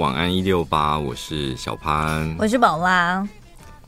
[0.00, 3.24] 晚安一六八，我是小潘，我是宝拉。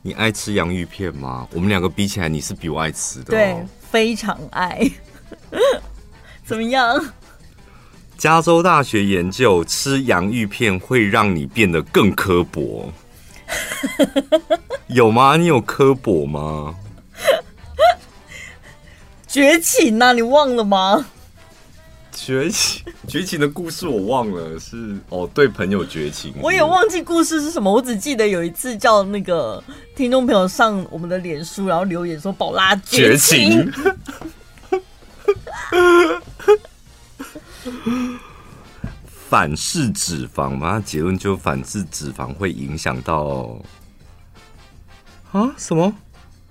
[0.02, 1.48] 你爱吃洋芋片吗？
[1.52, 3.30] 我们两个比起来，你是比我爱吃的哦。
[3.30, 4.88] 对，非常爱。
[6.46, 7.04] 怎么样？
[8.16, 12.92] 加州大学研究，吃洋芋片会让你变得更刻薄。
[14.86, 15.36] 有吗？
[15.36, 16.76] 你有刻薄吗？
[19.26, 20.12] 绝情啊！
[20.12, 21.04] 你忘了吗？
[22.18, 26.32] 绝情，绝情的故事我忘了，是哦，对朋友绝情。
[26.40, 29.62] 我也忘记故事是什么，我只记得有一次叫那个
[29.94, 33.70] 听众朋友上我们的脸书，然后留言说宝拉绝情。
[39.28, 43.58] 反式脂肪嘛，结论就反式脂肪会影响到
[45.32, 45.92] 啊什么？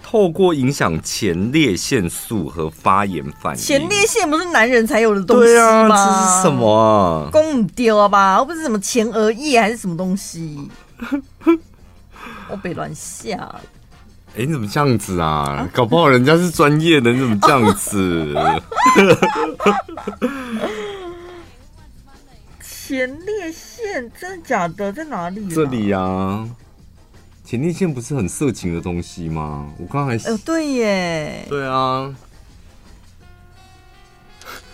[0.08, 5.48] 透过影响前列腺素和发炎反应，前列腺不是男人才有的东西吗？
[5.48, 7.28] 对啊，这是什么啊？
[7.32, 8.36] 公唔丢吧？
[8.38, 10.70] 又不是什么前额叶还是什么东西？
[12.48, 13.36] 我被乱下。
[14.36, 15.28] 哎、欸，你怎么这样子啊？
[15.28, 18.36] 啊搞不好人家是专业的，你怎么这样子？
[22.62, 24.94] 前列腺真的假的？
[24.94, 25.50] 在哪里？
[25.50, 26.48] 这里呀、啊。
[27.46, 29.68] 前列腺不是很色情的东西吗？
[29.78, 32.12] 我刚才哦，对耶，对啊，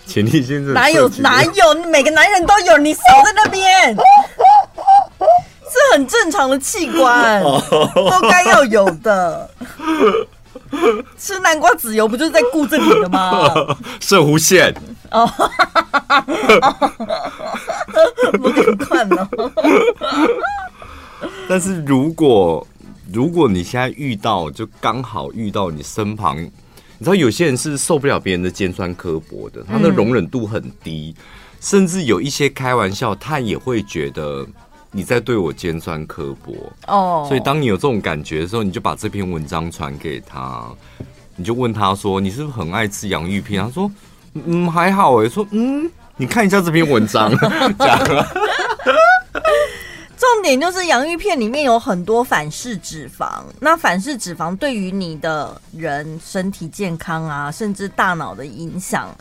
[0.07, 1.73] 前列腺哪有哪有？
[1.89, 4.01] 每个男人都有，你少在那边，是
[5.93, 9.49] 很正常的器官，都该要有的。
[11.17, 13.51] 吃南瓜籽油不就是在顾这里的吗？
[13.99, 14.73] 射弧线
[15.11, 15.29] 哦，
[18.41, 19.27] 不更快了。
[21.51, 22.65] 但是如果
[23.11, 26.49] 如果你现在遇到，就刚好遇到你身旁，你
[26.99, 31.23] 知道有些人是受不了别人的尖酸刻薄的，他的容忍度很低，嗯、
[31.59, 34.47] 甚至有一些开玩笑，他也会觉得
[34.91, 37.25] 你在对我尖酸刻薄哦。
[37.27, 40.65] 所以当你有这种感觉的时候，你就把这篇文章传给他，
[41.35, 43.91] 你就问他说：“你是不是很爱吃洋芋片？”他说
[44.45, 47.29] ：“嗯，还好。”哎，说：“嗯，你看一下这篇文章。”
[47.77, 48.25] 这样。
[50.33, 59.13] 重点就是洋芋片里面有很多反式脂肪，那反式脂肪对于你的人身体健康啊，甚至大脑的影响，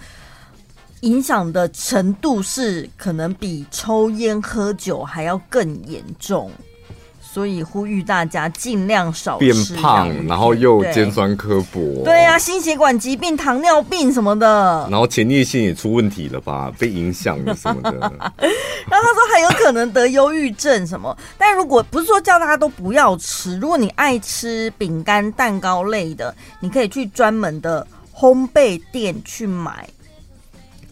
[1.00, 6.48] 影响的程度是可能比抽烟喝酒还要更严重。
[7.32, 12.02] 所以呼吁大家尽量少吃变胖，然后又尖酸刻薄。
[12.04, 14.88] 对啊，心血管疾病、糖尿病什么的。
[14.90, 16.72] 然后前列腺也出问题了吧？
[16.76, 17.92] 被影响了什么的。
[18.00, 21.16] 然后他说还有可能得忧郁症什么。
[21.38, 29.88] 但如果不是说叫大家都不要吃，如果你爱吃饼干、蛋糕类的，你可以去专门的烘焙店去买。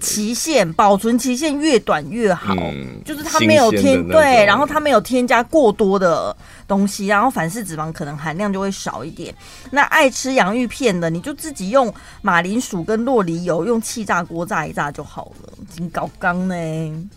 [0.00, 6.34] 期限保存期限越短越好，嗯、就是它没有添对，然后它没有添加过多的
[6.66, 9.34] 东西，然后反式脂肪可能含量就会少一点。
[9.70, 11.92] 那爱吃洋芋片的，你就自己用
[12.22, 15.52] 马铃薯跟洛梨油用气炸锅炸一炸就好了。
[15.74, 17.08] 真搞刚呢？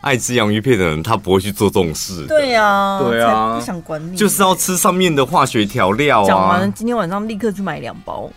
[0.00, 2.26] 爱吃洋芋片的人，他不会去做这种事。
[2.26, 6.26] 对呀、啊，对啊，不想管你，就是要吃上面的化学调料啊。
[6.26, 8.28] 讲完了，今天晚上立刻去买两包。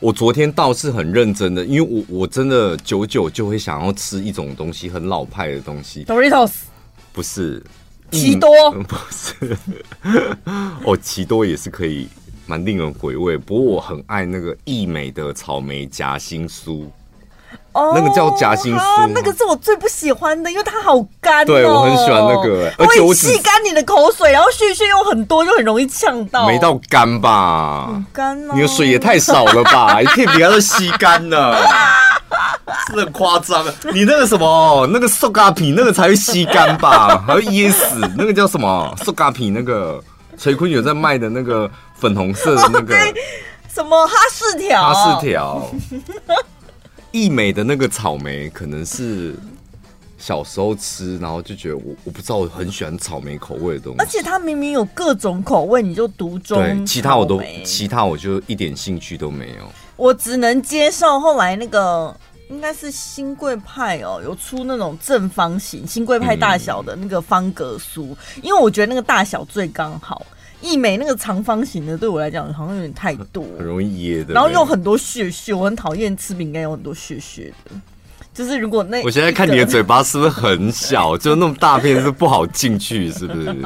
[0.00, 6.04] 我昨天倒是很认真的，因为我我真的久久就会想要吃一种东西，很老派的东西。
[6.04, 6.52] Doritos
[7.12, 7.60] 不是，
[8.12, 9.56] 奇多、嗯、 不是，
[10.84, 12.06] 哦，奇多也是可以，
[12.46, 13.36] 蛮令人回味。
[13.36, 16.86] 不过我很爱那个益美的草莓夹心酥。
[17.72, 21.46] 哦，那个叫夹心酥，啊，那个是我最不喜欢的，因为它好干，哦。
[21.46, 26.46] 对，我很喜欢那个，而且我吸干你的口水，然后屑屑又很多，就很容易呛到。
[26.46, 27.86] 没到干吧？
[27.92, 28.52] 很干哦。
[28.54, 30.00] 你的水也太少了吧？
[30.02, 31.56] 一片比它都吸干了，
[32.90, 33.64] 是很夸张。
[33.92, 37.22] 你那个什么，那个瘦嘎皮，那个才会吸干吧？
[37.26, 38.00] 还会噎死。
[38.16, 38.92] 那个叫什么？
[39.04, 40.02] 瘦嘎皮，那个
[40.36, 43.14] 崔坤有在卖的那个粉红色的那个， okay,
[43.72, 44.82] 什么哈士条？
[44.82, 45.70] 哈士条。
[47.22, 49.34] 义美的那个草莓可能是
[50.18, 53.98] 小时候吃，然后就觉得我我不知道，我很喜欢草莓口味的东西。
[53.98, 56.58] 而且它明明有各种口味，你就独钟。
[56.58, 59.64] 对，其他我都其他我就一点兴趣都没有。
[59.96, 62.14] 我只能接受后来那个
[62.50, 70.24] 应该是新贵派哦，有出那种正方形新贵派大小的那个方格酥，嗯、因为我觉得那个大小最刚好。
[70.60, 74.34] 义美那个长方形的，对我来讲好像有点太多，很容易噎的。
[74.34, 77.70] 然后又很多屑屑，我很讨厌吃饼干有很多屑屑的，
[78.34, 83.56] 就是如果那 我现在看你的嘴巴是不是很小，就那么大片是不好进去，是不是？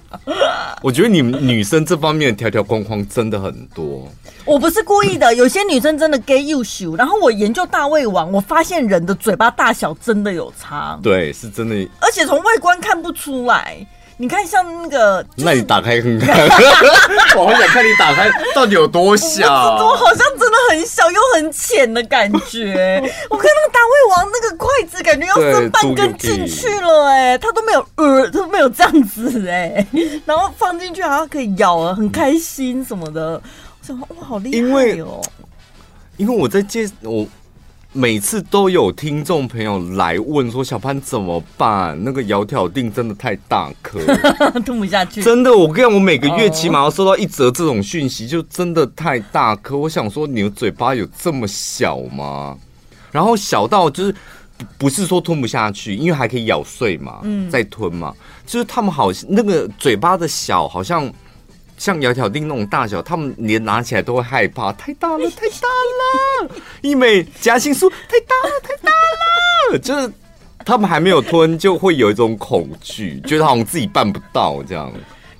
[0.82, 4.10] 我觉得你们女生这方面的条条框框真的很多。
[4.44, 6.94] 我不是故意的，有些女生真的 gay you show。
[6.98, 10.98] 然后我研究大胃王，我发现人的嘴巴大小真的有差。
[11.02, 13.86] 对，是真的，而且从外观看不出来。
[14.16, 16.46] 你看，像那个，就是、那你打开看看，
[17.36, 23.02] 我好想看你打开到底有多小，多好像真的很小又很浅的感觉。
[23.28, 29.84] 我看那个大胃王那个筷子，感觉要伸半根进去了，哎，他都没有呃，都没有这样子，哎，
[30.24, 33.32] 然后放进去好像可以咬啊，很开心什么的。
[33.32, 34.62] 我想，哇，好厉害哦！
[34.68, 35.04] 因为，
[36.18, 37.26] 因为我在介我。
[37.96, 41.96] 每次都有听众朋友来问说：“小潘怎么办？
[42.02, 44.00] 那个窈窕定真的太大颗，
[44.66, 49.76] 吞不下去。”真的，我跟你讲，我每个月起码要收到一则这种讯息，就真的太大颗。
[49.76, 52.58] 我想说，你的嘴巴有这么小吗？
[53.12, 54.12] 然后小到就是
[54.76, 58.12] 不是说吞不下去，因为还可以咬碎嘛，嗯，再吞嘛。
[58.44, 61.08] 就是他们好像那个嘴巴的小，好像。
[61.76, 65.68] 像窈窕錠那种大小，他们连拿起来都会害怕，太大了， 太大
[66.48, 66.50] 了！
[66.80, 68.90] 一美夹心酥太大了，太大
[69.72, 69.78] 了！
[69.78, 70.12] 就是
[70.64, 74.92] 他们还没有吞，就会有一种恐惧，觉得好像自己办不到这样。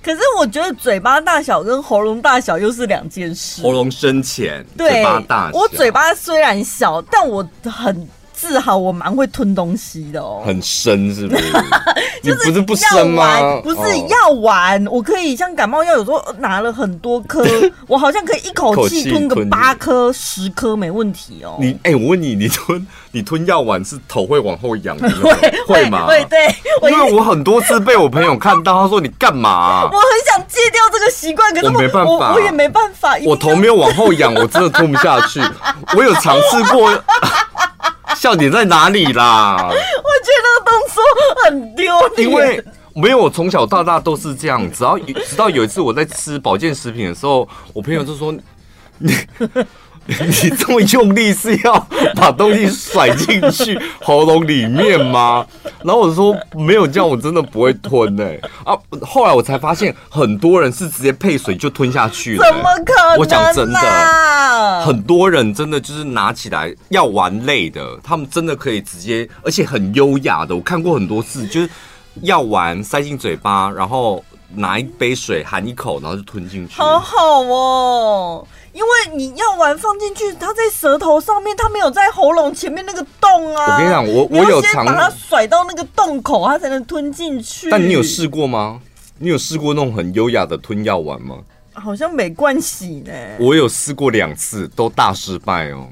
[0.03, 3.63] 可是我觉得嘴巴大小跟喉咙大小又是两件事。
[3.63, 5.59] 喉咙深浅，对，嘴巴大小。
[5.59, 8.07] 我嘴巴虽然小，但我很。
[8.35, 11.53] 自豪，我蛮会吞东西的哦，很深是不是？
[12.23, 13.61] 就是不是不深吗？
[13.63, 17.45] 不是药丸，我可以像感冒药，有时候拿了很多颗，
[17.87, 21.57] 我好像可以一口气吞个八颗、十颗没问题哦。
[21.61, 26.07] 你哎、欸，我问你，你吞你吞药丸是头会往后仰的， 会会吗？
[26.07, 26.47] 会对，
[26.91, 29.89] 因为我很多次被我朋友看到，他说你干嘛、啊？
[29.93, 33.17] 我很想戒掉这个习惯，可是我，我没办法，我也没办法。
[33.25, 35.41] 我头没有往后仰，我真的吞不下去。
[35.97, 36.91] 我有尝试过。
[38.17, 39.57] 笑点在哪里啦？
[39.67, 41.03] 我觉得动作
[41.45, 42.29] 很丢脸。
[42.29, 42.65] 因为
[42.95, 44.71] 没有，我从小到大都是这样。
[44.71, 48.33] 只要直到有一次我在吃保健食品的时候，我朋友就说
[48.99, 49.13] ：“你
[50.09, 55.47] 你这么用力是要把东西甩进去喉咙里面吗？”
[55.83, 62.53] 然后我说：“没有这样，我真的不会吞呢、欸。”啊，后来我才发现很多人是直接配水就吞下去了、欸。
[62.53, 63.17] 怎么可能、啊？
[63.19, 64.85] 我讲真的。
[64.85, 70.55] 很多人真的就是拿起来药丸类的，他们真的可以直接，而且很优雅的。
[70.55, 71.69] 我看过很多次，就是
[72.23, 74.25] 药丸塞进嘴巴，然后
[74.55, 76.75] 拿一杯水含一口，然后就吞进去。
[76.77, 83.75] 好好哦，因为你药丸放进去，它在舌头上面，它没有在喉咙前面那个洞啊。
[83.75, 87.71] 我跟你讲，我我有尝把它甩到那个洞口，它才能吞进去。
[87.71, 88.81] 但你有试过吗？
[89.19, 91.37] 你有试过那种很优雅的吞药丸吗？
[91.73, 93.13] 好像没关系呢。
[93.39, 95.87] 我有试过两次，都大失败哦，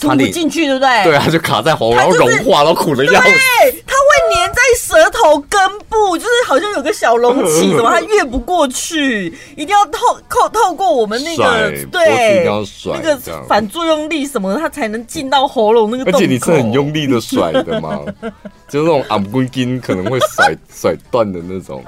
[0.00, 1.04] 吞不进去，对不对？
[1.04, 3.28] 对啊，就卡在喉咙，然后融化，然后苦的要死。
[3.28, 9.98] 对，它会粘在舌头根部，就是好像有个小隆起，怎么它越不过去，一定要透
[10.28, 12.44] 透透过我们那个对，
[12.84, 13.16] 那个
[13.48, 16.14] 反作用力什么的，它才能进到喉咙那个洞。
[16.14, 18.00] 而且你是很用力的甩的吗？
[18.68, 21.82] 就那种昂贵筋可能会甩 甩断的那种。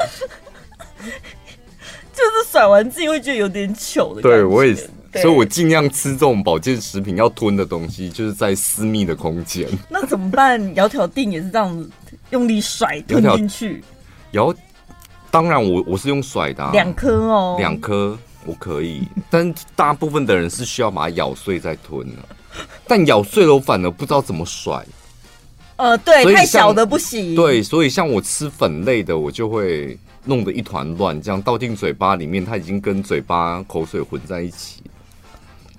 [2.12, 4.22] 就是甩完自己会觉得有点糗的。
[4.22, 4.90] 对，我也是，
[5.22, 9.68] 所以我尽量吃这种保健食品要吞的东西，就是在私密的空间。
[9.88, 10.60] 那怎么办？
[10.74, 11.88] 窈窕定也是这样子，
[12.30, 13.82] 用力甩吞进去。
[14.32, 14.54] 窈，
[15.30, 22.22] 当然我我是用甩的，两颗哦，两颗我可以， 但大部分的人是需要把它咬碎再吞的。
[22.86, 24.84] 但咬碎了我反而不知道怎么甩。
[25.76, 27.34] 呃，对，太小的不行。
[27.34, 29.98] 对，所以像我吃粉类的，我就会。
[30.24, 34.82] 弄得一团乱，这样倒进嘴巴里面，它已经跟嘴巴口水混在一起，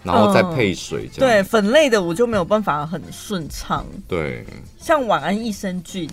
[0.02, 1.30] 然后再配水这样。
[1.30, 3.86] 嗯、对，粉类的我就没有办法很顺畅。
[4.08, 4.44] 对，
[4.80, 6.10] 像晚安益生菌，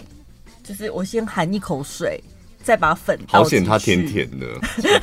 [0.67, 2.23] 就是我先含一口水，
[2.63, 3.39] 再把粉倒。
[3.39, 4.47] 好险它甜甜的，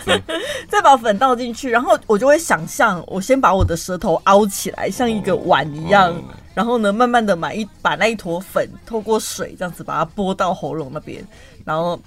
[0.68, 6.14] 再把粉倒进去，然后我就会想象，我先把我的舌头凹起来，像一个碗一样，
[6.54, 11.26] 然后呢，慢慢的买一把那一坨粉，透过水这样子把它拨到喉咙那边，
[11.64, 12.00] 然后。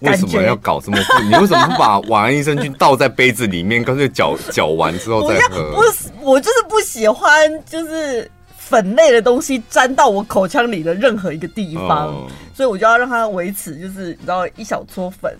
[0.00, 1.18] 为什么要搞这么复？
[1.24, 5.72] 你为什么不把晚安益生菌倒在杯子里面，干脆搅搅完之后再喝？
[5.74, 8.30] 不是，我就是不喜欢，就是
[8.68, 15.32] 粉类的东西沾到我口腔里的任何一个地方，哦、所以我就要让它维持，就是你知道一小撮粉，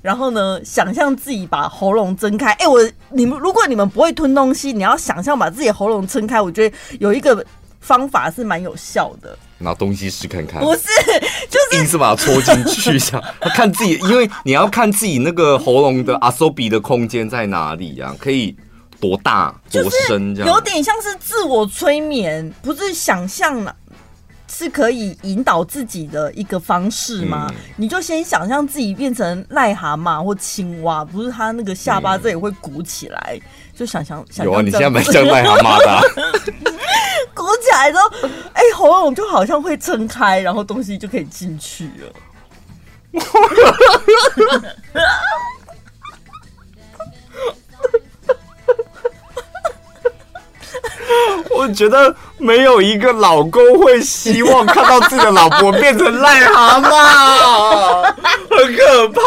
[0.00, 2.52] 然后呢，想象自己把喉咙睁开。
[2.52, 2.80] 哎、欸，我
[3.10, 7.44] 你们如果你们不会吞东西，你要想象把自己喉咙撑开，我觉得有一个
[7.80, 9.36] 方法是蛮有效的。
[9.58, 10.82] 拿东西试看看，不是，
[11.50, 13.22] 就是硬是把它戳进去，这样
[13.54, 18.16] 看自己，因为你要看自己那个喉咙的阿索比的空间在哪里呀、啊？
[18.18, 18.56] 可以
[19.00, 20.54] 多大多深这样？
[20.54, 23.74] 有点像是自我催眠，不是想象了。
[24.46, 27.48] 是可以引导自己的一个方式吗？
[27.50, 33.42] 嗯、你就先想象自己变成癞蛤蟆或青蛙，不是他那个下巴这里会鼓起来，嗯、
[33.74, 34.46] 就想象想象。
[34.46, 36.00] 有啊，你现在蛮像癞蛤蟆的、啊，
[37.34, 38.08] 鼓起来之后，
[38.52, 42.12] 哎、欸，喉咙就好像会撑开，然后东西就可以进去了。
[51.64, 58.02] 我觉得没有一个老公会希望看到自己的老婆变成癞蛤蟆，
[58.50, 59.20] 很可怕。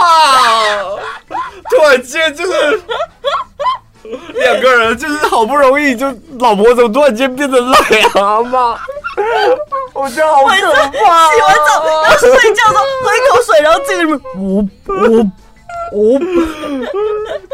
[1.69, 2.79] 突然间就是
[4.35, 6.05] 两个人，就是好不容易就
[6.39, 8.77] 老婆怎么突然间变成癞蛤蟆？
[9.93, 11.31] 我觉得好可怕。
[11.33, 15.25] 洗完澡要睡觉的时候喝一口水，然后进里面，我我
[15.91, 16.19] 我，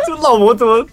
[0.05, 0.85] 这 老婆怎么？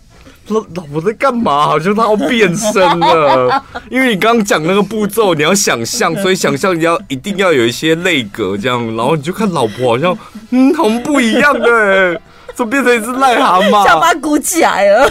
[0.50, 1.66] 老老婆在干嘛？
[1.66, 10.16] 好像她要变身了， 因为你刚刚讲那个步骤，你要想象，所以想象你要一定要有一些内格这样，然后你就看老婆好像
[10.50, 12.21] 嗯，好像不一样哎，
[12.54, 13.85] 怎么变成一只癞蛤蟆？
[13.87, 15.11] 下巴鼓起来了。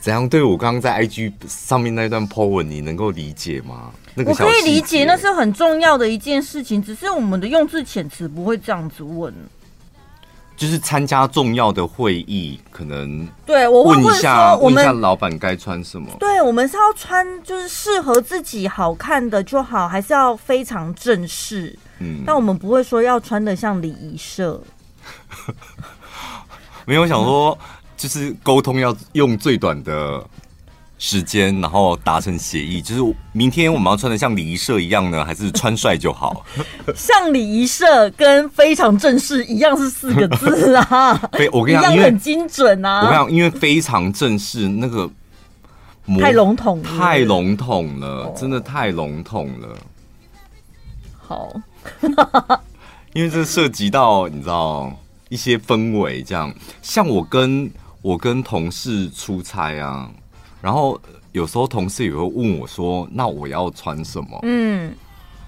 [0.00, 0.28] 怎样？
[0.28, 3.90] 对我刚刚在 IG 上面那段 po 文，你能够理解吗？
[4.14, 9.34] 那个我可以理解，那是很重要的一件事情，只是我们的用字遣词不会这样子问。
[10.56, 16.08] 就是参加重要的会议，可能对我问一下，问一下老板该穿什么？
[16.18, 21.78] 对，我们是要穿就是适合自己好看的就好，还是要非常正式？
[21.98, 24.60] 嗯，但我们不会说要穿的像礼仪社。
[26.86, 27.56] 没有想说，
[27.96, 30.24] 就是沟通要用最短的。
[30.98, 36.44] 时间，然后达成协议，就是明天我们要穿的像礼仪社一样呢，还是穿帅就好？
[36.96, 41.14] 像礼仪社跟非常正式一样是四个字啊。
[41.36, 43.00] 非我跟你讲，因为很精准啊。
[43.00, 45.10] 我跟你讲，因为非常正式，那个
[46.18, 49.76] 太笼统，太笼统了，真的太笼统了。
[51.18, 51.52] 好，
[53.12, 54.90] 因为这涉及到你知道
[55.28, 60.10] 一些氛围，这样像我跟我跟同事出差啊。
[60.66, 64.92] 然后有时候同事也会问我说：“那我要穿什么？”嗯，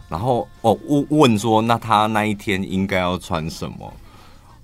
[0.08, 3.92] 然后哦问问说：“那他那一天应该要穿什么？”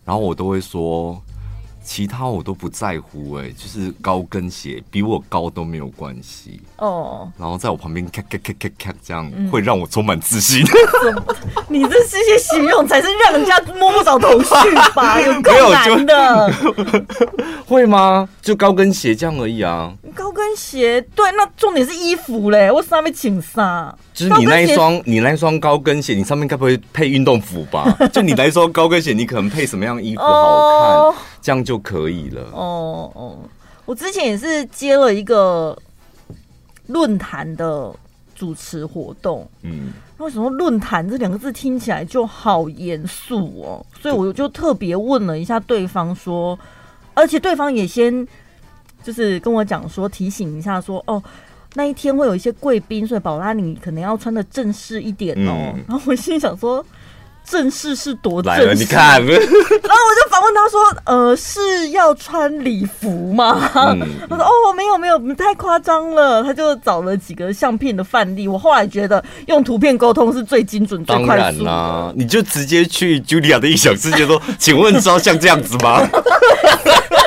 [0.06, 1.20] 然后我都会说。
[1.84, 7.30] 其他我都不在乎哎、欸，就是高跟鞋比我高都没有关系哦。
[7.38, 10.64] 然后在我旁边咔咔咔咔咔这样，会让我充满自信。
[11.68, 14.54] 你这这些形容才是让人家摸不着头绪
[14.94, 15.20] 吧？
[15.22, 16.52] 有够难的。
[17.66, 18.28] 会吗？
[18.40, 19.92] 就高跟鞋这样而已啊。
[20.14, 23.94] 高跟鞋对，那重点是衣服嘞，我上面请啥？
[24.12, 27.84] 就是你那一双，你那一双高跟鞋，你上面该不会配运动服吧？
[28.12, 31.20] 就你那一双高跟鞋，你可能配什么样的衣服好看？
[31.44, 32.40] 这样就可以了。
[32.54, 33.38] 哦哦，
[33.84, 35.78] 我之前也是接了一个
[36.86, 37.94] 论坛的
[38.34, 39.46] 主持活动。
[39.60, 43.84] 嗯，为什么“论坛”这两个字听起来就好严肃哦？
[44.00, 46.58] 所以我就特别问了一下对方说，
[47.12, 48.26] 而且对方也先
[49.02, 51.22] 就是跟我讲说，提醒一下说，哦。
[51.76, 55.72] 那一天会有一些贵宾，所以宝拉你可能要穿的正式一点哦。
[55.74, 56.86] 嗯、然后我心里想说，
[57.44, 58.60] 正式是多正式？
[58.60, 59.24] 来了，你看。
[59.26, 68.48] 然后我就反问他说：“呃，是要穿礼服吗？”嗯、 他说：“哦，没有没有，太夸张了。”他就找了几个相片的范例。
[68.48, 71.64] 我后来觉得用图片沟通是最精准、最快速的。
[71.64, 76.00] 当然啦，你就直接去 Julia 的异想世界说：“请问知道像这样子吗？”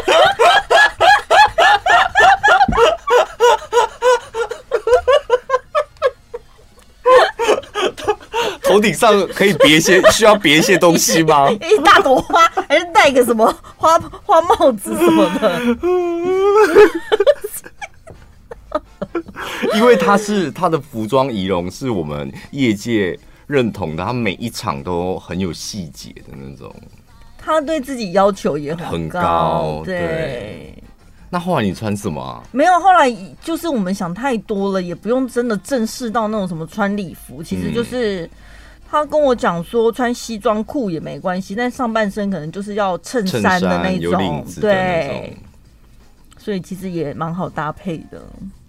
[8.78, 11.50] 头顶上可以别一些，需要别一些东西吗？
[11.50, 13.44] 一大朵花，还是戴个什么
[13.76, 15.60] 花花帽子什么的？
[19.74, 23.18] 因为他是他的服装仪容是我们业界
[23.48, 26.72] 认同的，他每一场都很有细节的那种。
[27.36, 29.98] 他对自己要求也很高，很高对。
[30.00, 30.84] 对
[31.30, 32.42] 那后来你穿什么啊？
[32.52, 38.22] 没有，后来就是我们想太多了，也不用真的正式到那种什么穿礼服，其实就是。
[38.26, 38.30] 嗯
[38.90, 45.36] 他跟我讲说，穿西装裤也没关系，但上半身可能就是要衬衫的那种，对，
[46.38, 48.22] 所以其实也蛮好搭配的。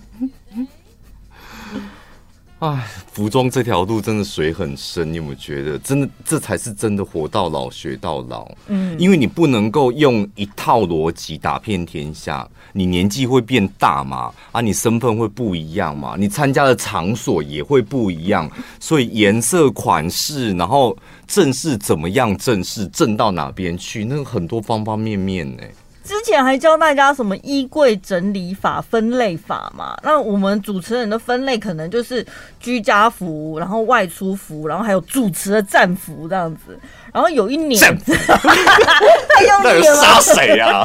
[2.60, 5.78] 哎，服装这条路真的水很深，你有没有觉得？
[5.78, 8.50] 真的，这才是真的活到老学到老。
[8.66, 12.48] 嗯，因为你不能够用一套逻辑打遍天下。
[12.72, 14.32] 你年纪会变大嘛？
[14.50, 16.16] 啊，你身份会不一样嘛？
[16.18, 18.50] 你参加的场所也会不一样。
[18.80, 20.96] 所以颜色、款式，然后
[21.28, 22.36] 正式怎么样？
[22.36, 24.04] 正式正到哪边去？
[24.04, 25.74] 那个很多方方面面呢、欸。
[26.08, 29.94] 之前还教大家什么衣柜整理法、分类法嘛？
[30.02, 32.26] 那我们主持人的分类可能就是
[32.58, 36.80] 居家服，然后外出服，然后还有主持的战服这样子。
[37.12, 40.82] 然后有一年，战服 他用那个杀谁啊？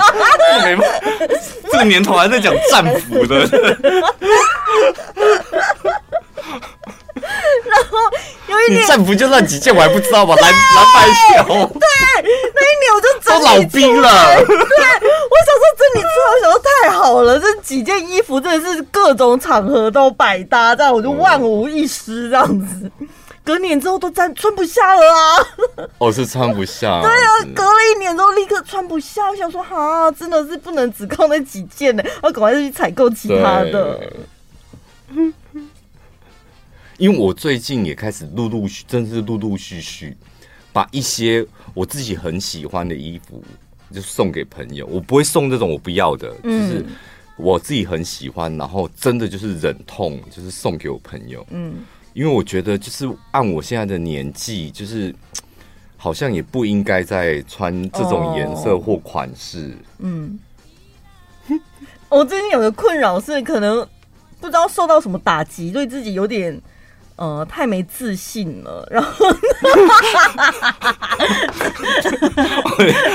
[1.71, 3.47] 这个年头还在讲战服的。
[7.65, 7.97] 然后
[8.47, 10.35] 有一年，战服就那几件，我还不知道吧？
[10.41, 11.07] 蓝蓝白
[11.43, 11.43] 条。
[11.67, 11.87] 对，
[12.21, 14.35] 那一年我就都老兵了。
[14.35, 22.91] 对，我想说整理出来，我想说太好了，这几件衣服真的是各种场合都百搭，这样我就万无一失这样子。
[23.45, 25.45] 隔年之后都穿穿不下了啊！
[25.97, 26.99] 哦，是穿不下。
[27.03, 29.29] 对啊，隔了一年之后立刻穿不下。
[29.29, 33.99] 我想说，哈，真的是不能只靠那几件呢，要赶快去采购其他的。
[36.97, 40.15] 因为我最近也开始陆陆续，真是陆陆续续
[40.71, 43.43] 把一些我自己很喜欢的衣服
[43.91, 44.85] 就送给朋友。
[44.85, 46.85] 我不会送这种我不要的，就是
[47.35, 51.45] 我自己很喜欢，然后真的就是忍痛就是送给我朋友。
[51.49, 51.77] 嗯，
[52.13, 55.13] 因为我觉得就是按我现在的年纪，就是
[55.97, 59.75] 好像也不应该再穿这种颜色或款式。
[59.97, 60.39] 嗯，
[62.09, 63.87] 我最近有个困扰是，可能
[64.39, 66.61] 不知道受到什么打击，对自己有点。
[67.15, 68.87] 呃，太没自信了。
[68.89, 69.25] 然后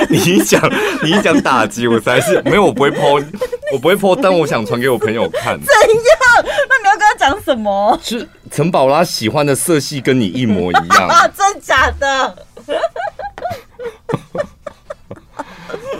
[0.08, 0.62] 你一讲，
[1.02, 3.24] 你一讲打击，我才是没有，我不会 po，
[3.72, 5.58] 我不会 po，但我想传给我朋友看。
[5.60, 6.44] 怎样？
[6.68, 7.98] 那你要跟他讲什么？
[8.02, 11.26] 是陈宝拉喜欢的色系跟你一模一样啊？
[11.28, 12.46] 真假的？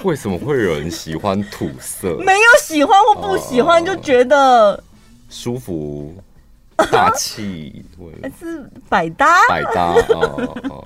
[0.05, 2.17] 为什么会有人喜欢土色？
[2.25, 4.81] 没有喜欢或不喜欢，就觉得
[5.29, 6.15] 舒服。
[6.91, 7.85] 大气，
[8.23, 10.85] 还是百搭，百搭哦哦。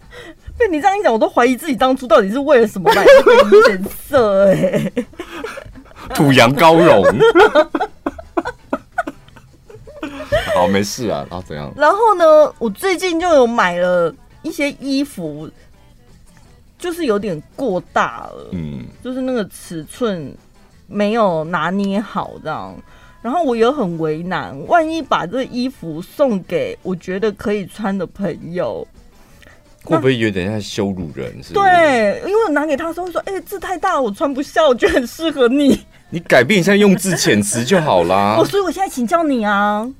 [0.56, 4.92] 被你这样一讲，我都怀疑自己当初到底是为了什么买这个颜色哎。
[6.14, 7.04] 土洋高荣。
[10.54, 11.26] 好，没事啊。
[11.28, 11.72] 然后怎样？
[11.76, 12.54] 然后呢？
[12.58, 15.50] 我最近就有买了一些衣服，
[16.78, 18.48] 就是有点过大了。
[18.52, 20.34] 嗯，就是那个尺寸
[20.86, 22.74] 没有拿捏好，这样。
[23.24, 28.86] 然后我也很为难，万一把这衣服送给我觉得可以穿的朋友，
[29.82, 31.42] 会不会有点像羞辱人？
[31.42, 31.54] 是？
[31.54, 35.80] 对，因为我拿给他的时候会说：“哎、欸，字太大了，我穿不下，我觉得很适合你。
[36.10, 38.36] ”你改变一下用字遣词就好啦。
[38.38, 39.90] 哦，所以我现在请教你啊。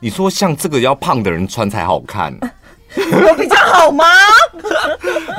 [0.00, 2.36] 你说像这个要胖的人穿才好看，
[2.98, 4.04] 有比较好吗？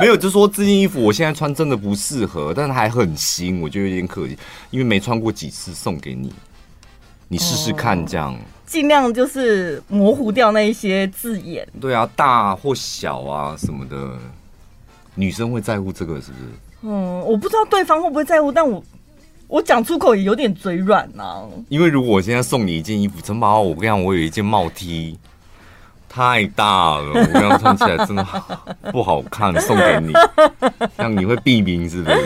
[0.00, 4.38] 没有，就说这件衣服我现在穿真的不适合，但是还很新，我觉得有点可惜，
[4.70, 6.32] 因为没穿过几次，送给你。
[7.28, 11.66] 你试试看，这样尽量就是模糊掉那一些字眼。
[11.80, 14.18] 对啊，大或小啊什么的，
[15.14, 16.44] 女生会在乎这个是不是？
[16.82, 18.82] 嗯，我不知道对方会不会在乎，但我
[19.48, 21.42] 我讲出口也有点嘴软呐。
[21.68, 25.18] 因为如果我现在送你一件衣服，陈宝，我跟你讲，我有一件帽 T。
[26.14, 26.64] 太大
[26.98, 28.24] 了，我这样穿起来真的
[28.92, 29.52] 不好看。
[29.60, 30.12] 送给你，
[30.96, 32.16] 像你会避名是不是？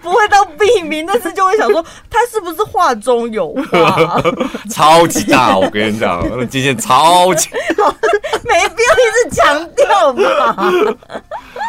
[0.00, 4.22] 不会到避名，但是就会想说，他是不是画中有话？
[4.72, 7.50] 超级大，我跟你讲，这件超级，
[8.44, 10.56] 没必要一直强调嘛。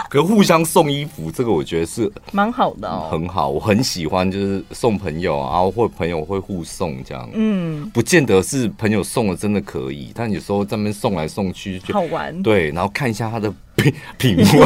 [0.09, 7.29] 可互相送衣服，这个我觉得是蛮好的哦，很好，我很喜欢，就是送朋友啊，或朋友会互送这样。
[7.33, 12.41] 嗯，不见得是朋友送的真的可以，但有时候在那边送来送去就好玩。
[12.43, 14.45] 对，然后看一下他的 品品味，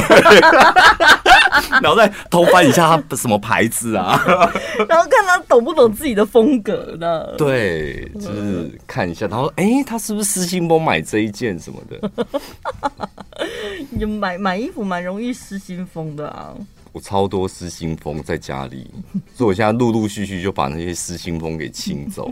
[1.82, 4.22] 然后再偷翻一下他什么牌子啊，
[4.88, 7.36] 然后看他懂不懂自己的风格呢？
[7.38, 12.12] 对，就是看一下，然后哎、欸，他是不是失心疯买这一件什么的？
[13.90, 16.54] 你 买买衣服蛮容易失心疯的啊！
[16.92, 18.90] 我超多失心疯在家里，
[19.36, 22.32] 所以我现在陆陆续续就把那些失心疯给清走。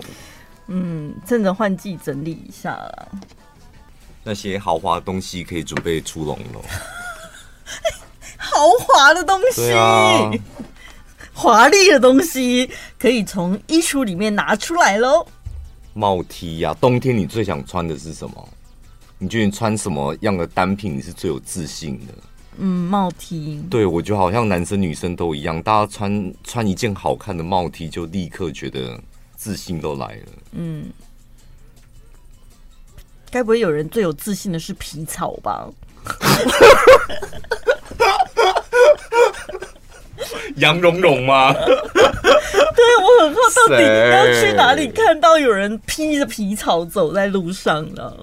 [0.67, 3.07] 嗯，趁着换季整理一下啦。
[4.23, 6.61] 那些豪华的东西可以准备出笼了。
[8.37, 10.31] 豪华的东西，啊、
[11.33, 12.69] 华丽的东西
[12.99, 15.25] 可以从衣橱里面拿出来喽。
[15.93, 18.49] 帽 T 呀，冬天你最想穿的是什么？
[19.17, 22.13] 你觉得你穿什么样的单品你是最有自信的？
[22.59, 23.59] 嗯，帽 T。
[23.69, 28.99] 对，我觉得好像男生女生都一样，大家穿穿一件好看的帽 T 就立刻觉得
[29.35, 30.25] 自信都来了。
[30.51, 30.85] 嗯，
[33.31, 35.67] 该不会有人最有自信的是皮草吧？
[40.57, 41.53] 杨蓉蓉吗？
[42.77, 48.13] 对，我很好，到底要去哪里看到有人披着皮草走在路上呢？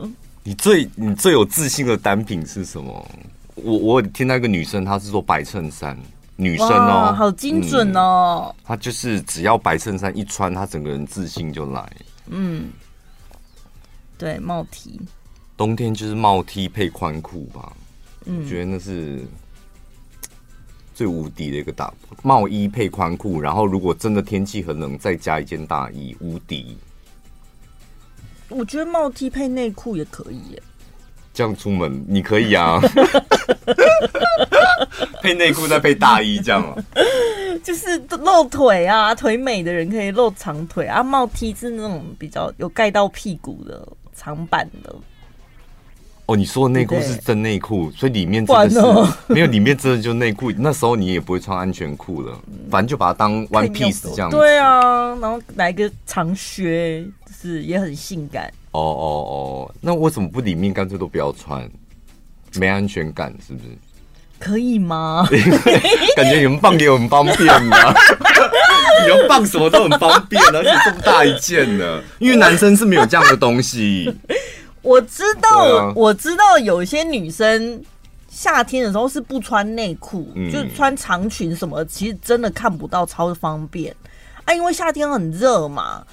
[0.43, 3.09] 你最你最有自信的单品是什么？
[3.55, 5.97] 我我听到一个女生，她是做白衬衫，
[6.37, 8.55] 女生哦，好精准哦。
[8.65, 11.89] 她、嗯、就是只要白衬衫一穿，她整个人自信就来。
[12.29, 12.71] 嗯，
[14.19, 15.01] 对，帽 T。
[15.57, 17.73] 冬天就是帽 T 配宽裤吧。
[18.27, 19.25] 嗯，我觉得那是
[20.95, 22.17] 最无敌的一个搭配。
[22.23, 26.79] 帽衣配宽裤，然后如果真的天气很冷，再加一件大衣，无敌。
[28.49, 30.63] 我觉得帽 T 配内裤也可以耶。
[31.33, 32.79] 这样出门你可以啊，
[35.21, 36.79] 配内裤再配大衣这样啊，
[37.65, 41.03] 就是露腿啊，腿美的人可以露长腿啊。
[41.03, 44.95] 帽 T 是那种比较有盖到屁股的长版的。
[46.27, 48.81] 哦，你说的内裤是真内裤，所以里面真的是
[49.27, 50.51] 没有，里面真的就内裤。
[50.53, 52.39] 那时候你也不会穿安全裤了，
[52.71, 54.37] 反正就把它当 one piece 这样子。
[54.37, 58.51] 对啊，然后来个长靴，就是也很性感。
[58.71, 59.07] 哦哦
[59.69, 61.69] 哦，那为什么不里面干脆都不要穿？
[62.57, 63.65] 没安全感是不是？
[64.39, 65.27] 可以吗？
[66.17, 67.95] 感觉你们放也很方便啊，
[69.05, 72.03] 你要放什么都很方便，而且这么大一件呢？
[72.19, 74.11] 因为男生是没有这样的东西。
[74.85, 77.83] 我知道，啊、我知道有些女生
[78.29, 83.93] 夏天的时候是不穿内裤，嗯、就穿长裙什么，其实真的看不到，超方便
[84.45, 84.53] 啊。
[84.53, 86.05] 因为夏天很热嘛，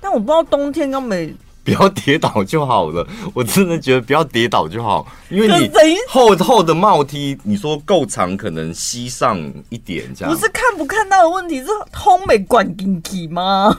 [0.00, 3.06] 但我不知道冬天根本 不要跌倒就好了。
[3.34, 5.70] 我真的觉得不要跌倒就好，因为你
[6.08, 9.38] 厚厚的帽 T，你说够长，可能膝上
[9.68, 13.78] 一点这样，不是看不看到的问题，是通没管进去吗？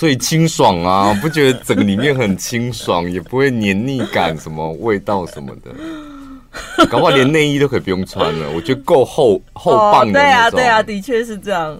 [0.00, 8.48] 所以清爽啊，不觉得整个里面很清爽，也不会黏腻感，什么味道什么的，搞不好连内衣都可以不用穿了。
[8.54, 10.14] 我觉得够厚厚棒的。
[10.14, 11.78] 对啊，对啊，的确是这样。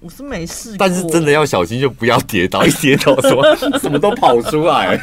[0.00, 4.98] 我是没试过，但是真的要小心，就不要跌倒，一跌倒什么 什么都跑出来，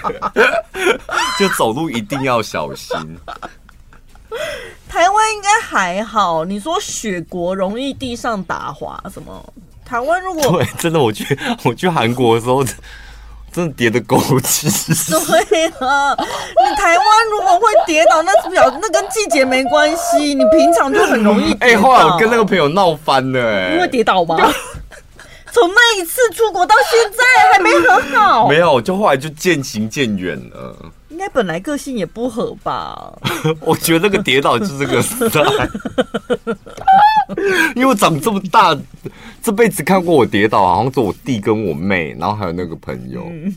[1.38, 2.98] 就走路一定要小心。
[4.90, 9.54] 台湾应该还好，你说雪国容易地上打滑什么？
[9.90, 12.64] 台湾如果对，真的，我去 我去韩国的时候，
[13.52, 14.70] 真的跌的够气。
[15.10, 21.66] 对啊，你台湾如果会跌倒，那是表那跟季节没关系，你平常就很容易跌倒。
[21.66, 24.38] 哎、欸，后来我跟那个朋友闹翻了、欸，哎，因为跌倒吗？
[25.52, 30.76] 从那一次出国到现在还没和好，没有，就后来就渐行渐远了。
[31.20, 33.14] 应该本来个性也不合吧？
[33.60, 35.42] 我觉得那个跌倒就是个时代，
[37.76, 38.78] 因为我长这么大。
[39.44, 43.26] 这辈子看过我跌倒，好像是我弟跟我妹，然后还有那个朋友。
[43.30, 43.54] 嗯、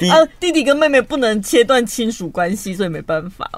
[0.00, 3.48] 弟啊，弟弟跟妹妹不能切断亲属关系，所以没办法。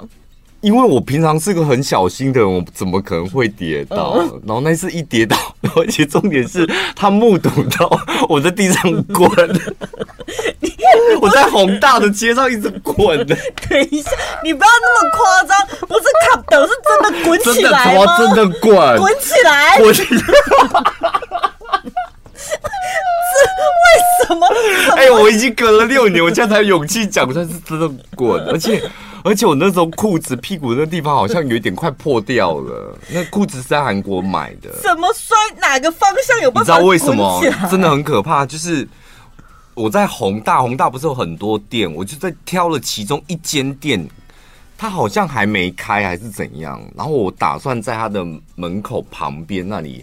[0.63, 4.15] 因为我平常是个很小心的人，我怎么可能会跌倒？
[4.21, 5.37] 嗯、然后那次一跌倒，
[5.77, 7.49] 而且重点是他目睹
[7.79, 7.89] 到
[8.29, 9.29] 我在地上滚，
[11.27, 13.19] 我在宏大的街上一直滚。
[13.27, 13.37] 等
[13.91, 14.11] 一下，
[14.45, 18.17] 你不要那么夸张，不是卡德，是真的滚起来吗？
[18.19, 20.21] 真的滚，滚起来，滚起来。
[23.87, 24.47] 为什么？
[24.97, 28.83] 哎、欸，我已经隔了六年，我现在才有勇气讲，它是真的滚，而且
[29.25, 32.97] 而且我那时候裤子屁股那个地方好像有一点快破掉了。
[33.09, 36.73] 那裤子是在韩国买的，怎么摔哪个方向有办法？
[36.73, 37.43] 你知道为什么？
[37.71, 38.47] 真的很可怕。
[38.47, 38.87] 就是
[39.77, 44.09] 我在宏大，宏大不是有很多店，我就在挑了其中一间店，
[44.79, 46.83] 它好像还没开还是怎样。
[46.97, 50.03] 然后我打算在它的门口旁边那里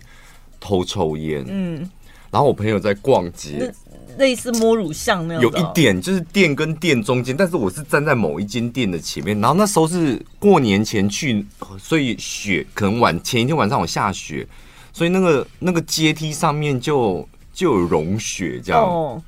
[0.59, 1.43] 偷抽烟。
[1.49, 1.89] 嗯。
[2.29, 3.73] 然后我朋友在逛街，
[4.17, 5.41] 类似摸乳像那样。
[5.41, 9.39] 有一点就是店跟店中间，但是我是站在某一间店的前面。
[9.41, 11.43] 然后那时候是过年前去，
[11.79, 14.47] 所以雪可能晚前一天晚上有下雪，
[14.91, 18.83] 所以那个那个阶梯上面就就有融雪这样。
[18.83, 19.21] 哦。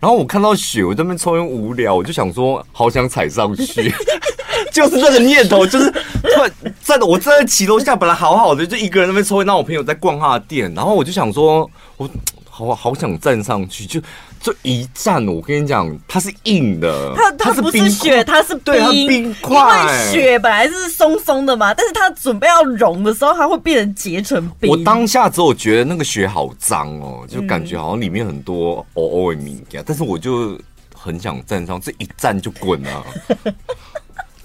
[0.00, 3.94] 然后我看到雪，我在那边抽烟无聊，我就想说，好想踩上去，
[4.72, 6.50] 就是这个念头，就是突然
[6.82, 12.10] 在我站在骑楼下，本来好好的，就一个人在那边抽烟，然后我朋友在逛他的店，然后我就想说，我。
[12.52, 13.98] 好好想站上去，就
[14.40, 19.54] 就一站，我跟你讲，它是硬的，它它不是雪，它是冰，块。
[19.54, 24.70] 因为雪本来是松松的嘛，但是它准备要融的时候，它会变成结成冰。
[24.70, 30.58] 我当下之后觉得那个雪好脏哦，就感觉好像里面很多哦哦的米，但是我就
[30.94, 33.04] 很想站上，这一站就滚啊。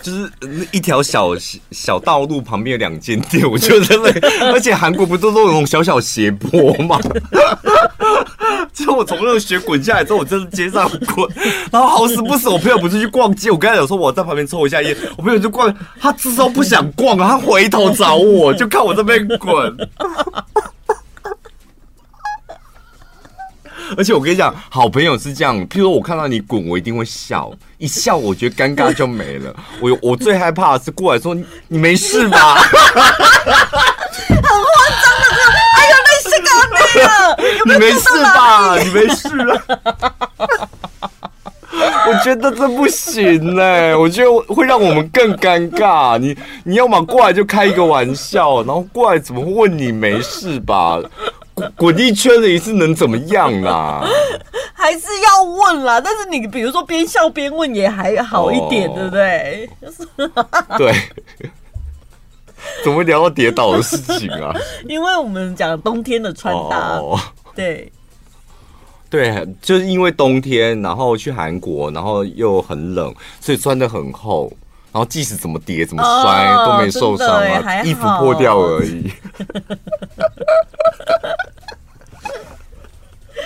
[0.06, 0.32] 就是
[0.72, 1.32] 一条小
[1.72, 4.12] 小道路旁边有两间店， 我就在那，
[4.54, 7.00] 而且韩国不都都有那种小小斜坡吗？
[8.72, 11.28] 就我从那个雪滚下来之后，我真的街上滚，
[11.72, 19.76] 然后好死不死，我朋友不是去逛街，我刚才有说我在旁边抽一下烟，我朋友就逛，他至少不想逛啊，他回头找我，就看我这边滚。
[23.98, 29.54] 而且我跟你讲，好朋友是这样，譬如说我看到你滚，我一定会笑，一笑我觉得尴尬就没了。
[29.80, 31.36] 我我最害怕的是过来说
[31.68, 32.56] 你没事吧？
[34.28, 34.54] 很慌
[35.04, 35.26] 张的
[37.66, 38.78] 你没事吧？
[38.78, 39.62] 你没事了？
[42.08, 46.18] 我觉得这不行哎、欸，我觉得会让我们更尴尬。
[46.18, 51.00] 你你要么过来就开一个玩笑，然后过来怎么会问你没事吧？
[51.76, 54.04] 滚滚一圈了一次能怎么样啦？
[54.74, 56.00] 还是要问啦。
[56.00, 59.70] 但是你比如说边笑边问也还好一点，对不对？
[60.78, 60.94] 对。
[62.84, 64.52] 怎么聊到跌倒的事情啊？
[64.90, 67.00] 因为我们讲冬天的穿搭，
[67.56, 67.92] 对。
[69.08, 74.52] 对，就是因为冬天，然后去韩国，然后又很冷，所以穿的很厚，
[74.92, 79.12] 然后即使怎么跌怎么摔、哦、都没受伤啊，衣服破掉而已。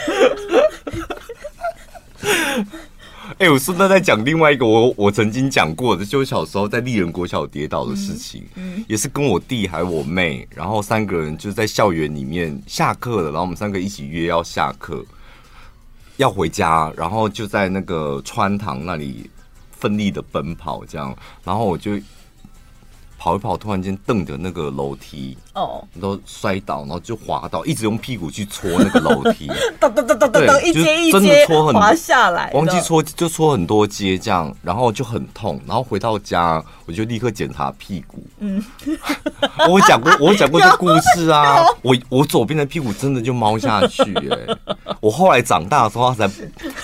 [3.37, 15.05] 哎、欸，我顺带再讲另外一个我我曾经讲过的，就是小时候在丽人国小跌倒的事情，嗯嗯、也是跟我弟还有我妹，然后三个人就在校园里面下课了，然后我们三个一起约要下课。
[16.17, 19.29] 要回家，然后就在那个穿堂那里
[19.71, 21.97] 奋力的奔跑，这样，然后我就
[23.19, 38.63] 跑一跑，突然间蹬着那个楼梯，哦，都摔倒，然后就滑倒，一直用屁股去搓那个楼梯，噔噔噔噔噔，一阶一阶滑下来，忘记搓就搓很多阶这样，然后就很痛，然后回到家我就立刻检查屁股，嗯，
[39.69, 44.57] 我讲过我讲过这故事啊， 我我左边的屁股真的就猫下去，哎。
[45.01, 46.33] 我后来长大的时候，他才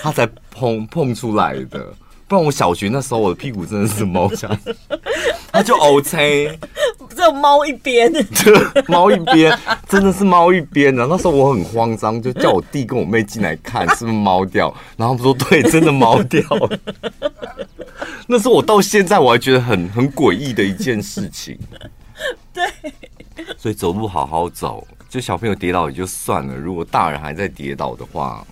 [0.01, 1.93] 他才碰碰出来的，
[2.27, 4.49] 不然我小学那时候我的屁股真的是猫下，
[5.53, 6.59] 他就 OK，
[7.09, 8.51] 只有猫一边，这
[8.87, 9.57] 猫一边
[9.87, 10.95] 真的是猫一边。
[10.95, 16.79] 然后那时候我很慌张，就叫我弟跟我妹进来看 是不是猫掉，然后他们说对，真的猫掉了。
[18.27, 21.57] 那是我到现在我还觉得很很诡异的一件事情。
[22.51, 22.63] 对，
[23.55, 24.85] 所以走路好好走。
[25.07, 28.45] 就小朋友跌倒也就算了，如果大人还在跌倒的话，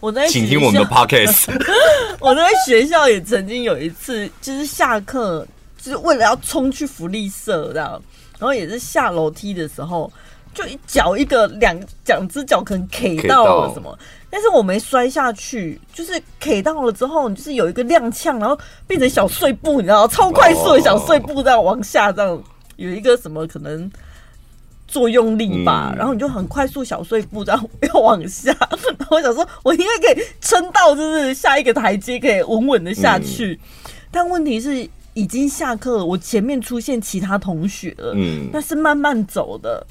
[0.00, 1.50] 我在请听我们的 podcast。
[2.20, 8.02] 我在学校也曾经有一次，就是下课，就是为了要冲去福利社这样，
[8.38, 10.10] 然后也是下楼梯的时候，
[10.54, 13.98] 就一脚一个两两只脚可能 K 到了什么，
[14.30, 22.42] 但是我没摔下去，就是 K 到了之后，你就是有一个踉跄，然后变成小碎步，你知道，超快速的小碎步这样往下这样，
[22.76, 23.90] 有一个什么可能。
[24.92, 28.54] 作用力吧，嗯、然后你就很快速小碎步，这样要往下。
[28.98, 33.58] 然后我想说，我应该可以撑到，就是下一个台阶可以稳稳的下去。
[33.86, 39.86] 嗯、但问题是，已经下课了，我前面出现其他同学了，嗯，那是慢慢走的。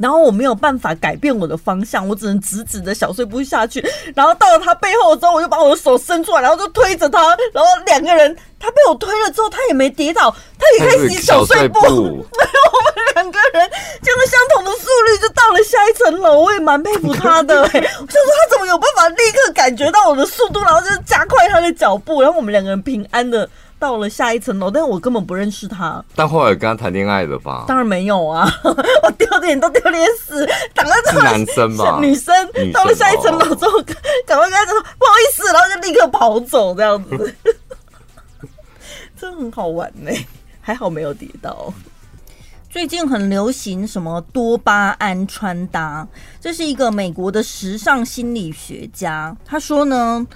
[0.00, 3.84] 然后我没有办法改变我的方向，我只能直直的小碎步下去。
[4.14, 7.36] 然后到了他背后之后，我就把我的手伸出来，然后就推着他。
[7.52, 11.80] 然后两个人，他被我推了之后，他也没跌倒，他也开始小碎步。
[11.80, 13.70] 然后我们两个人
[14.02, 16.40] 就用相同的速率就到了下一层楼。
[16.40, 23.48] 我也蛮佩服他的、欸， 我想说他怎么有办法立刻感觉到我的速度，然后就是加快他的脚步，然后我们两个人平安的。
[23.80, 26.04] 到了下一层楼，但是我根本不认识他。
[26.14, 27.64] 但后来跟他谈恋爱了吧？
[27.66, 28.46] 当然没有啊！
[29.02, 31.98] 我丢脸都丢脸死，赶快是男生吧？
[31.98, 32.32] 女生
[32.72, 33.82] 到了下一层楼之后，
[34.26, 37.34] 赶、快跟他说不好意思，然后就立刻跑走，这样子，
[39.18, 40.12] 真的很好玩呢。
[40.60, 41.72] 还好没有跌倒。
[42.68, 46.06] 最近很流行什么多巴胺穿搭，
[46.38, 50.26] 这是一个美国的时尚心理学家，他说呢。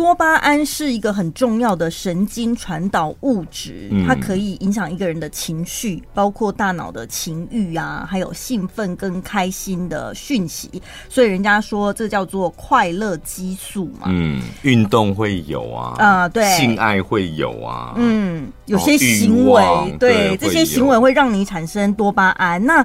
[0.00, 10.70] 多巴胺是一个很重要的神经传导物质，它可以影响一个人的情绪，包括大脑的情欲啊，还有兴奋跟开心的讯息。
[11.10, 14.06] 所以人家说这叫做快乐激素嘛。
[14.06, 19.62] 嗯，运动会有啊，啊、呃，对，性爱会有啊，嗯，有些行为，
[20.00, 22.64] 对，对这些行为会让你产生多巴胺。
[22.64, 22.82] 那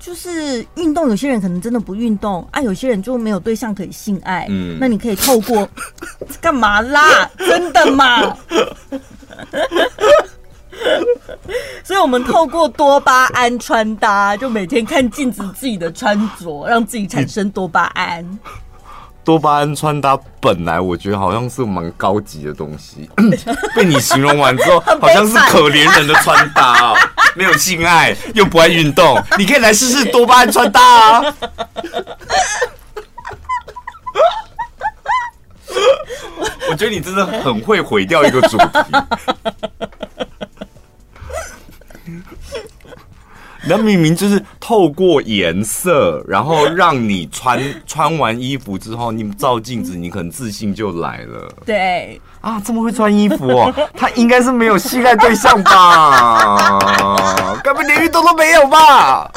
[0.00, 4.46] 就是运动，有些人可能真的不运动啊，有些人就没有对象可以性爱。
[4.48, 5.68] 嗯，那你可以透过
[6.40, 7.30] 干嘛啦？
[7.38, 8.36] 真的吗？
[11.84, 18.24] 所以，我们透过多巴胺穿搭，就每天看镜子自己的穿着，让自己产生多巴胺。
[19.22, 23.08] 多巴胺穿搭本来我觉得好像是蛮高级的东西，
[23.76, 26.96] 被你形容完之后，好像是可怜人的穿搭哦，
[27.36, 31.22] 没有性爱又不爱运动，你可以来试试多巴胺穿搭啊！
[36.70, 38.68] 我觉得你真的很会毁掉一个主题。
[43.64, 51.48] 那明明就是透过颜色，然后让你穿穿完衣服之后，你照镜子，你可能自信就来了。
[51.66, 56.78] 对啊，这么会穿衣服哦， 他应该是没有性爱对象吧？
[57.64, 59.28] 根本连运动都没有吧？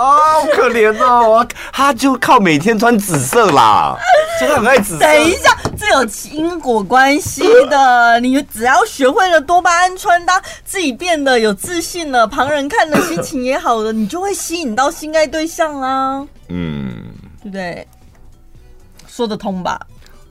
[0.00, 3.94] 哦，好可怜哦，他就靠每天穿紫色啦，
[4.40, 5.00] 真的很爱紫色。
[5.00, 8.18] 等一下，这有因果关系的。
[8.20, 16.26] 你只要学会了多巴胺穿搭，自己变得有自信了，旁人看了心情也好了，你就会吸引到心爱对象啦。
[16.48, 17.04] 嗯，
[17.42, 17.86] 对不对？
[19.06, 19.78] 说得通吧？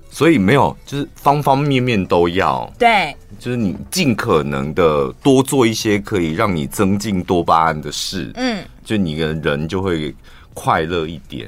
[0.09, 2.67] 所以没有，就是方方面面都要。
[2.79, 8.31] 对，就是你尽可能的多做一些可以让你增进多巴胺的事。
[8.35, 10.13] 嗯，就你的人就会
[10.53, 11.47] 快乐一点。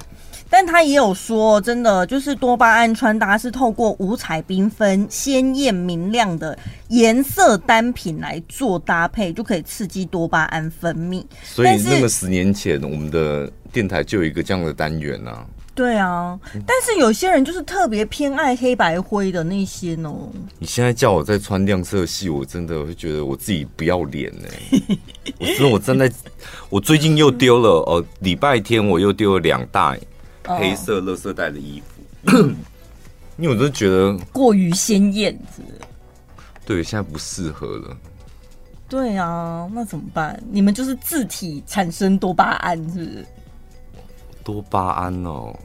[0.50, 6.58] 但他也有说，真的就是多巴胺穿搭是透过五彩缤纷、鲜艳明亮的
[6.90, 11.24] 颜色单品来做搭配，就可以刺激多巴胺分泌。
[11.44, 15.46] 所以那么十年前，我们的电台就有一个这样的单元啊。
[15.82, 20.13] 对啊，但是有些人就是特别偏爱黑白灰的那些呢。
[20.60, 24.48] 你现在叫我再穿亮色系，我真的会觉得我自己不要脸呢。
[25.39, 26.12] 我真的，我站在，
[26.70, 30.00] 我最近又丢了哦，礼拜天我又丢了两袋
[30.44, 32.52] 黑色垃圾袋的衣服，哦、
[33.38, 35.36] 因为我都觉得过于鲜艳，
[36.63, 37.98] 对，现在不适合了。
[38.88, 40.39] 对啊，那怎么办？
[40.52, 43.26] 你们就是字体产生多巴胺，是不是？
[44.44, 45.58] 多巴胺哦，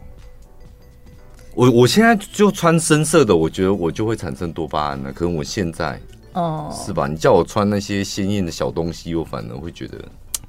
[1.57, 5.11] 我我现在就穿深色的，我觉得我就会产生多巴胺了。
[5.11, 5.99] 可能我现在
[6.35, 7.07] 哦，是吧？
[7.07, 9.99] 你叫我穿那些鲜艳的小东西，我反而会觉得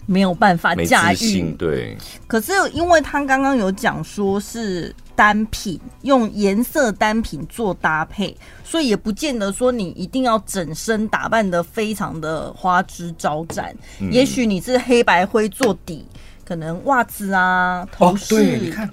[0.05, 1.49] 没有办法驾驭。
[1.53, 1.95] 对，
[2.27, 13.73] 可是因为他刚刚有讲说是单品，用颜色单品做搭配，所以也不见得说你一定要整身打扮得非常的花枝招展。
[14.01, 16.05] 嗯、也许你是黑白灰做底。
[16.43, 18.89] 可能袜子啊，头饰，哦、对，你看，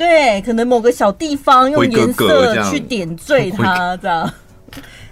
[0.00, 4.32] 对，可能某个小地方用颜色去点缀它，这样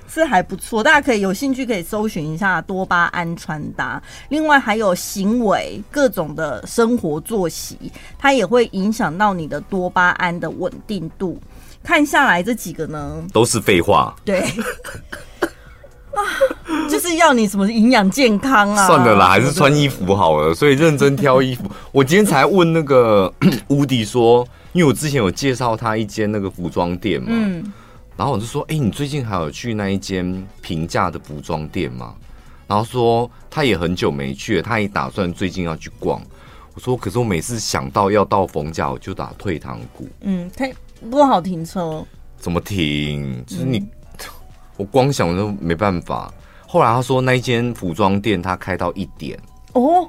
[0.09, 0.83] 是还不错。
[0.83, 4.03] 大家可以有兴趣可以搜寻一下多巴胺穿搭。
[4.31, 7.77] 另外还有行为各种的生活作息，
[8.19, 11.39] 它也会影响到你的多巴胺的稳定度。
[11.85, 14.17] 看下来这几个呢，都是废话。
[14.25, 14.43] 对。
[16.89, 18.87] 就是要你什么营养健康啊？
[18.87, 20.55] 算了啦，还是穿衣服好了。
[20.55, 21.65] 所以认真挑衣服。
[21.93, 23.31] 我今天才问那个
[23.69, 24.47] 乌迪说，
[24.79, 27.73] 因为我之前有介绍他一间那个服装店嘛，嗯，
[28.17, 32.15] 然后我就说，哎，你最近还有去那一间平价的服装店吗？
[32.69, 36.23] 然后说他也很久没去了，他也打算最近要去逛。
[36.75, 40.09] 我说，可是我每次想到要到逢甲，我就打退堂鼓。
[40.21, 40.73] 嗯，太
[41.11, 42.07] 不好停车。
[42.37, 43.45] 怎么停？
[43.45, 43.79] 就是你。
[43.79, 43.91] 嗯
[44.77, 46.33] 我光想我都没办法。
[46.65, 49.37] 后来他说那一间服装店他开到一点
[49.73, 50.09] 哦，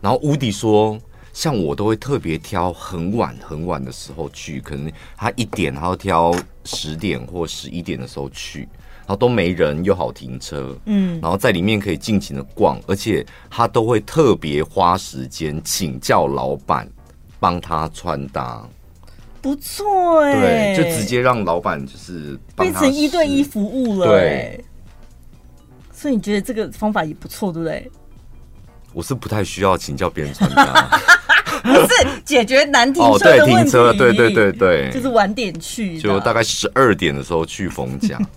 [0.00, 0.98] 然后乌迪说
[1.34, 8.60] 像我都会特别挑很晚很晚的时候去，可能他一点，然后挑十点或十一点的时候去，
[9.00, 16.88] 然后都没人又好停车，嗯，然后在里面可以尽情的逛，而且他都会特别花时间请教老板
[17.40, 18.66] 帮他穿搭。
[19.42, 24.64] 不错哎、欸，对，就直接让老板就是变成一对一服务了、欸，对。
[25.92, 27.90] 所以你觉得这个方法也不错，对不对？
[28.92, 31.00] 我是不太需要请教别人穿搭，
[31.72, 33.62] 不是解决难停车的问题。
[33.62, 38.18] 停车，对对对对，就是晚点去，就大概十二点的时候去逢甲。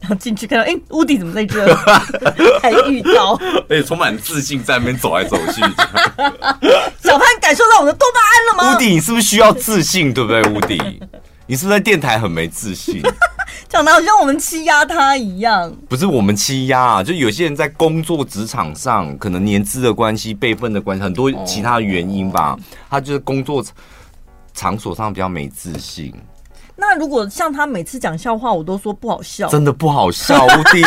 [0.00, 1.74] 然后进去看到，哎、欸，屋顶怎么在这？
[2.60, 5.62] 还遇到，而且充满自信在那边走来走去。
[7.00, 8.76] 小潘感受到我的多巴胺了吗？
[8.76, 10.12] 屋顶，你是不是需要自信？
[10.12, 10.42] 对不对？
[10.42, 11.00] 屋顶，
[11.46, 13.00] 你是不是在电台很没自信？
[13.74, 15.74] 讲的好像我们欺压他一样。
[15.88, 22.56] 不是我们欺压啊，就有些人在工作职场上，可能年资的关系、辈分的关系，很多其他原因吧，
[22.88, 23.64] 他就是工作
[24.54, 26.14] 场所上比较没自信。
[26.76, 30.86] 那如果像他每次讲笑话，我都说不好笑，真的不好笑，所以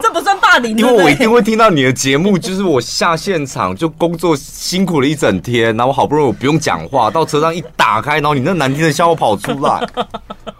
[0.00, 0.76] 这不算霸凌。
[0.76, 9.88] 因为我一定会听到你的节目，就是我下现场就工作辛苦了一整天，然后我好不容易我不用讲话，到车上一打开，然后你那难听的笑话跑出来，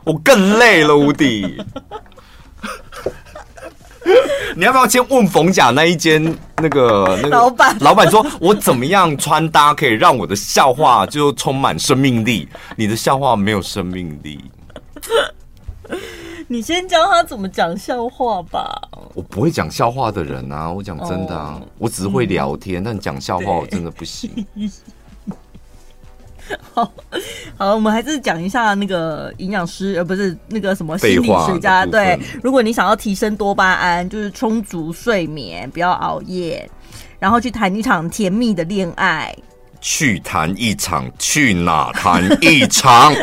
[0.04, 1.62] 我更累了，乌迪。
[4.56, 6.22] 你要不要先问冯甲那一间
[6.56, 7.76] 那个那个老板？
[7.80, 12.48] 老板说，我怎么样穿搭可以让我的笑话就充满生命力？
[12.76, 14.50] 你的笑话没有生命力。
[16.48, 18.76] 你先教他怎么讲笑话吧。
[19.14, 24.30] 我不会讲笑话的人啊，我讲真的啊，我只是会聊天，但讲笑话我真的不行。
[26.72, 26.92] 好
[27.57, 31.86] 好，我们还是讲一下那个营养师，呃不是那个什么心理学家。
[31.86, 36.68] 对，如果你想要提升多巴胺，就是充足睡眠，不要熬夜，
[37.18, 39.34] 然后去谈一场甜蜜的恋爱。
[39.80, 43.14] 去谈一场，去哪谈一场？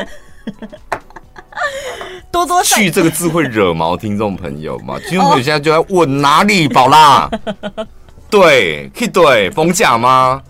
[2.32, 4.98] 多多去这个字会惹毛听众朋友吗？
[5.08, 7.30] 听众朋友现在就在问哪里，宝拉？
[8.30, 10.42] 对，可以对逢甲吗？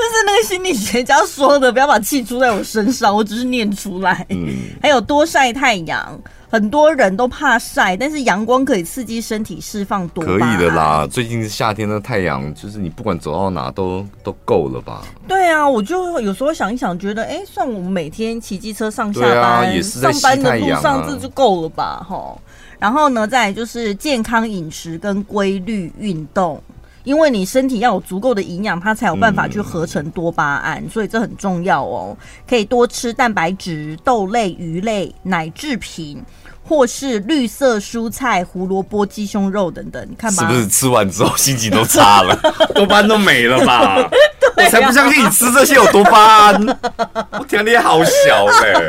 [0.00, 4.24] 是那个心理学家说的，不要把气出在我身上，我只是念出来。
[4.30, 4.48] 嗯，
[4.80, 6.20] 还有多晒太阳。
[6.50, 10.22] 很多人都怕晒，但是阳光可以刺激身体释放多。
[10.22, 15.00] 可以的啦，最近夏天的太阳，就是你不管走到哪都都够了吧？
[15.26, 22.06] 对啊，我就有时候想一想，觉得哎、欸，算我们每天骑机车上下班，啊、也是在上班的路上这就够了吧？
[22.06, 22.36] 哈，
[22.78, 26.62] 然后呢，再来就是健康饮食跟规律运动。
[27.04, 32.16] 因为你身体要有足够的营养，它才有办法去合成多巴胺，嗯、所以这很重要哦。
[32.48, 36.22] 可以多吃蛋白质、豆类、鱼类、奶制品，
[36.62, 40.06] 或是绿色蔬菜、胡萝卜、鸡胸肉等等。
[40.08, 42.36] 你看吧，是不是吃完之后心情都差了，
[42.74, 44.08] 多巴胺都没了吧？
[44.52, 46.78] 啊、 我才不相信你吃这些有多巴胺。
[47.38, 48.88] 我天，你好小嘞、欸！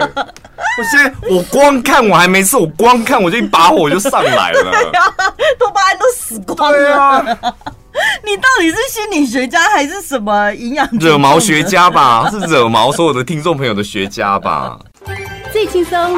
[0.77, 4.71] 我现在我光看我还没吃，我光看我就一把火就上来了，
[5.59, 7.23] 多巴胺都死光了。
[8.25, 12.27] 你到底是心理学家还是什么营养惹毛学家吧？
[12.31, 14.77] 是惹毛所有的听众朋友的学家吧？
[15.51, 16.17] 最轻松、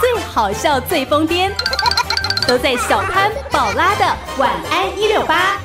[0.00, 1.50] 最好笑、最疯癫，
[2.46, 4.06] 都在小潘宝拉的
[4.38, 5.58] 晚安一六八。